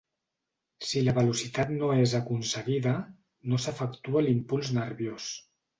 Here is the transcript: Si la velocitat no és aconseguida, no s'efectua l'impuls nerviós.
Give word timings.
Si 0.91 1.03
la 1.03 1.13
velocitat 1.17 1.75
no 1.75 1.91
és 2.05 2.17
aconseguida, 2.23 2.97
no 3.53 3.63
s'efectua 3.67 4.27
l'impuls 4.29 4.77
nerviós. 4.81 5.35